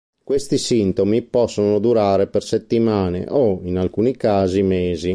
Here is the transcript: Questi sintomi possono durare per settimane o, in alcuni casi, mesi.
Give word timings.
Questi 0.23 0.57
sintomi 0.57 1.21
possono 1.21 1.77
durare 1.77 2.25
per 2.25 2.41
settimane 2.41 3.25
o, 3.29 3.59
in 3.65 3.77
alcuni 3.77 4.17
casi, 4.17 4.63
mesi. 4.63 5.09